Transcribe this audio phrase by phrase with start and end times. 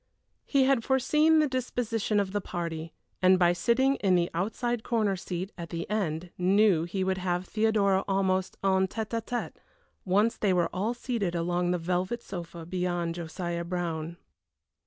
[0.47, 5.15] He had foreseen the disposition of the party, and by sitting in the outside corner
[5.15, 9.57] seat at the end knew he would have Theodora almost en tête à tête,
[10.03, 14.17] once they were all seated along the velvet sofa beyond Josiah Brown.